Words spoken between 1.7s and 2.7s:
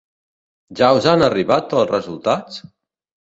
els resultats?